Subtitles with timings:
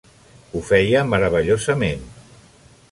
[0.53, 2.05] Ho feia meravellosament.